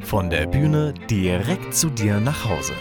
[0.00, 2.72] Von der Bühne direkt zu dir nach Hause.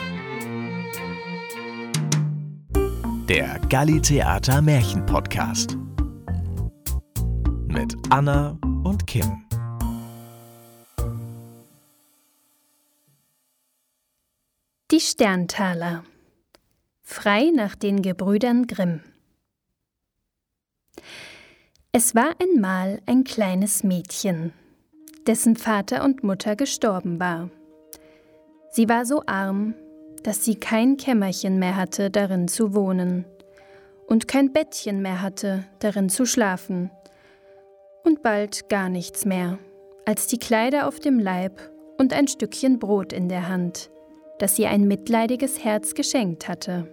[3.27, 5.77] Der Galli Theater Märchen Podcast.
[7.67, 9.45] Mit Anna und Kim.
[14.91, 16.05] Die Sterntaler.
[17.01, 19.01] Frei nach den Gebrüdern Grimm.
[21.91, 24.53] Es war einmal ein kleines Mädchen,
[25.29, 27.51] dessen Vater und Mutter gestorben war.
[28.71, 29.75] Sie war so arm,
[30.23, 33.25] dass sie kein Kämmerchen mehr hatte, darin zu wohnen,
[34.07, 36.89] und kein Bettchen mehr hatte, darin zu schlafen,
[38.03, 39.59] und bald gar nichts mehr,
[40.03, 41.61] als die Kleider auf dem Leib
[41.99, 43.91] und ein Stückchen Brot in der Hand,
[44.39, 46.87] das ihr ein mitleidiges Herz geschenkt hatte.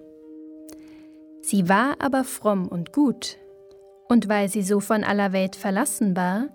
[1.40, 3.38] Sie war aber fromm und gut,
[4.10, 6.48] und weil sie so von aller Welt verlassen war,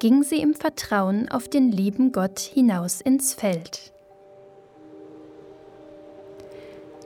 [0.00, 3.92] ging sie im Vertrauen auf den lieben Gott hinaus ins Feld.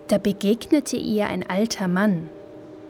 [0.08, 2.28] Da begegnete ihr ein alter Mann,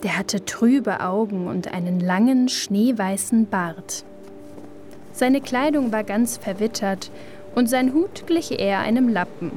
[0.03, 4.05] der hatte trübe Augen und einen langen, schneeweißen Bart.
[5.12, 7.11] Seine Kleidung war ganz verwittert
[7.55, 9.53] und sein Hut glich eher einem Lappen.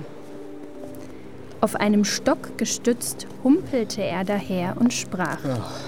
[1.60, 5.40] Auf einem Stock gestützt humpelte er daher und sprach.
[5.44, 5.82] Ach.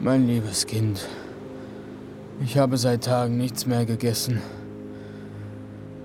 [0.00, 1.06] Mein liebes Kind,
[2.44, 4.40] ich habe seit Tagen nichts mehr gegessen.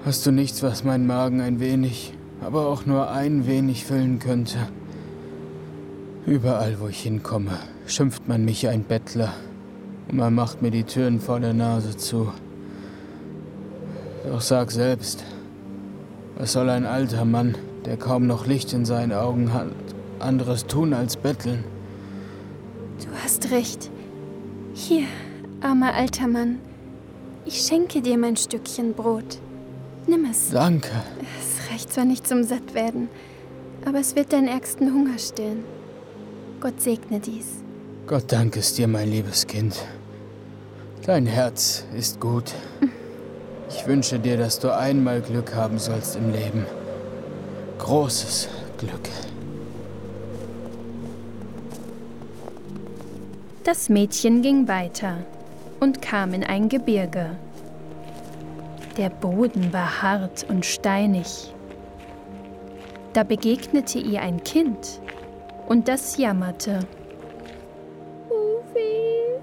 [0.05, 4.57] Hast du nichts, was meinen Magen ein wenig, aber auch nur ein wenig füllen könnte?
[6.25, 9.33] Überall, wo ich hinkomme, schimpft man mich ein Bettler
[10.09, 12.31] und man macht mir die Türen vor der Nase zu.
[14.29, 15.23] Doch sag selbst,
[16.37, 19.67] was soll ein alter Mann, der kaum noch Licht in seinen Augen hat,
[20.19, 21.63] anderes tun als betteln?
[22.99, 23.89] Du hast recht.
[24.73, 25.07] Hier,
[25.61, 26.59] armer alter Mann.
[27.45, 29.39] Ich schenke dir mein Stückchen Brot.
[30.05, 30.49] Nimm es.
[30.51, 30.91] Danke.
[31.39, 33.09] Es reicht zwar nicht zum Sattwerden,
[33.85, 35.63] aber es wird deinen ärgsten Hunger stillen.
[36.59, 37.47] Gott segne dies.
[38.05, 39.75] Gott danke es dir, mein liebes Kind.
[41.05, 42.53] Dein Herz ist gut.
[43.69, 46.65] Ich wünsche dir, dass du einmal Glück haben sollst im Leben.
[47.79, 49.09] Großes Glück.
[53.63, 55.25] Das Mädchen ging weiter
[55.79, 57.31] und kam in ein Gebirge.
[58.97, 61.53] Der Boden war hart und steinig.
[63.13, 65.01] Da begegnete ihr ein Kind,
[65.67, 66.79] und das jammerte.
[68.29, 69.39] Oh weh,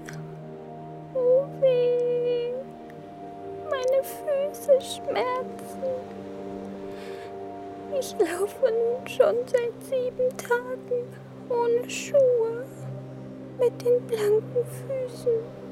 [1.13, 2.51] oh weh,
[3.69, 5.83] meine Füße schmerzen.
[7.97, 11.05] Ich laufe nun schon seit sieben Tagen
[11.49, 12.65] ohne Schuhe
[13.59, 15.64] mit den blanken Füßen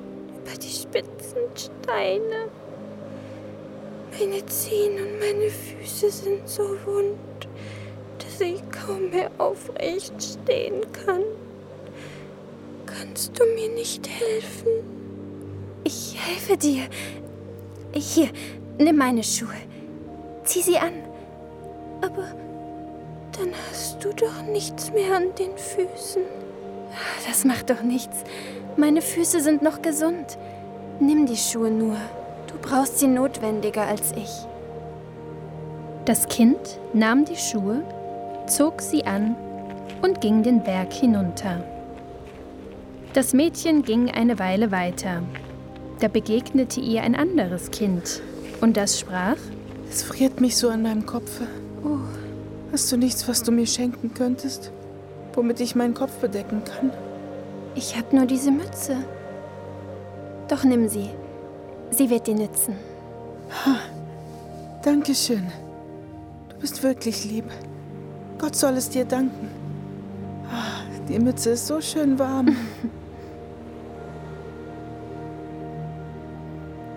[0.43, 2.49] über die spitzen Steine.
[4.11, 7.47] Meine Zehen und meine Füße sind so wund,
[8.19, 11.23] dass ich kaum mehr aufrecht stehen kann.
[12.85, 14.67] Kannst du mir nicht helfen?
[15.83, 16.83] Ich helfe dir.
[17.93, 18.29] Hier,
[18.77, 19.49] nimm meine Schuhe.
[20.43, 20.93] Zieh sie an.
[22.01, 22.35] Aber
[23.37, 26.42] dann hast du doch nichts mehr an den Füßen.
[27.27, 28.23] Das macht doch nichts.
[28.77, 30.37] Meine Füße sind noch gesund.
[30.99, 31.97] Nimm die Schuhe nur.
[32.47, 34.29] Du brauchst sie notwendiger als ich.
[36.05, 36.57] Das Kind
[36.93, 37.83] nahm die Schuhe,
[38.47, 39.35] zog sie an
[40.01, 41.63] und ging den Berg hinunter.
[43.13, 45.21] Das Mädchen ging eine Weile weiter.
[45.99, 48.21] Da begegnete ihr ein anderes Kind
[48.59, 49.37] und das sprach:
[49.89, 51.47] Es friert mich so an meinem Kopfe.
[51.85, 51.99] Oh,
[52.71, 54.71] hast du nichts, was du mir schenken könntest?
[55.33, 56.91] Womit ich meinen Kopf bedecken kann.
[57.75, 58.97] Ich habe nur diese Mütze.
[60.47, 61.09] Doch nimm sie.
[61.91, 62.75] Sie wird dir nützen.
[63.65, 63.75] Ha,
[64.83, 65.51] Dankeschön.
[66.49, 67.45] Du bist wirklich lieb.
[68.37, 69.49] Gott soll es dir danken.
[70.51, 72.55] Ah, die Mütze ist so schön warm.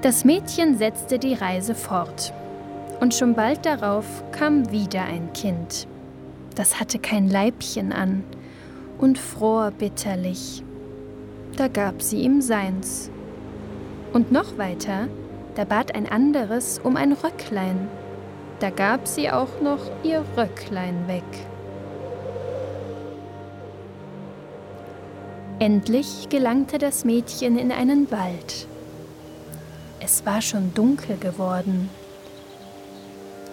[0.03, 2.33] Das Mädchen setzte die Reise fort.
[3.01, 5.89] Und schon bald darauf kam wieder ein Kind
[6.57, 8.25] das hatte kein Leibchen an
[8.99, 10.65] und fror bitterlich.
[11.57, 13.11] Da gab sie ihm seins.
[14.13, 15.09] Und noch weiter,
[15.55, 17.89] da bat ein anderes um ein Röcklein.
[18.59, 21.25] Da gab sie auch noch ihr Röcklein weg.
[25.59, 28.67] Endlich gelangte das Mädchen in einen Wald.
[30.01, 31.91] Es war schon dunkel geworden.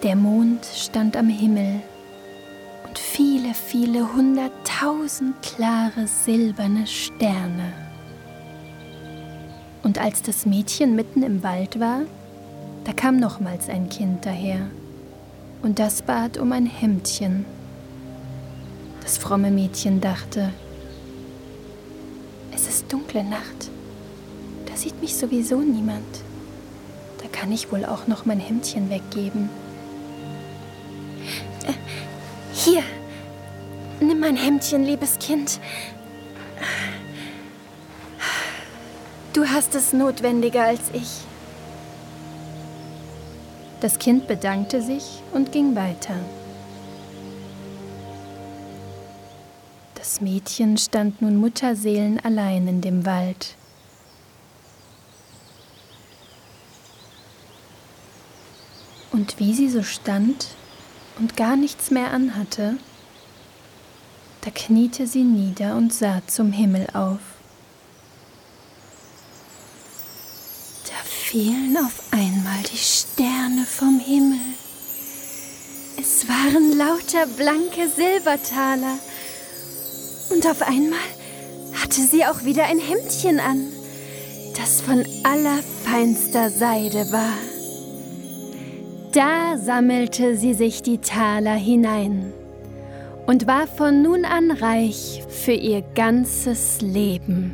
[0.02, 1.80] Der Mond stand am Himmel
[2.94, 7.72] und viele, viele hunderttausend klare silberne Sterne.
[9.82, 12.02] Und als das Mädchen mitten im Wald war,
[12.84, 14.60] Da kam nochmals ein Kind daher
[15.62, 17.46] und das bat um ein Hemdchen.
[19.00, 20.50] Das fromme Mädchen dachte,
[22.54, 23.70] es ist dunkle Nacht,
[24.66, 26.04] da sieht mich sowieso niemand.
[27.22, 29.48] Da kann ich wohl auch noch mein Hemdchen weggeben.
[32.64, 32.82] Hier,
[34.00, 35.60] nimm mein Hemdchen, liebes Kind.
[39.34, 41.10] Du hast es notwendiger als ich.
[43.80, 46.14] Das Kind bedankte sich und ging weiter.
[49.94, 53.56] Das Mädchen stand nun Mutterseelen allein in dem Wald.
[59.12, 60.46] Und wie sie so stand
[61.18, 62.76] und gar nichts mehr anhatte,
[64.42, 67.20] da kniete sie nieder und sah zum Himmel auf.
[70.84, 74.38] Da fielen auf einmal die Sterne vom Himmel.
[75.98, 78.98] Es waren lauter blanke Silbertaler.
[80.30, 80.98] Und auf einmal
[81.80, 83.72] hatte sie auch wieder ein Hemdchen an,
[84.56, 87.53] das von allerfeinster Seide war.
[89.14, 92.32] Da sammelte sie sich die Taler hinein
[93.26, 97.52] und war von nun an reich für ihr ganzes Leben.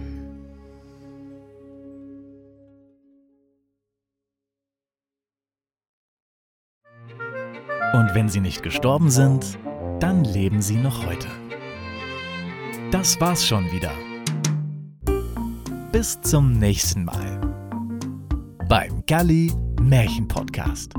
[7.93, 9.59] Und wenn sie nicht gestorben sind,
[9.99, 11.29] dann leben sie noch heute.
[12.91, 13.93] Das war's schon wieder.
[15.93, 17.39] Bis zum nächsten Mal
[18.67, 19.53] beim Galli
[19.83, 20.95] Märchen Podcast.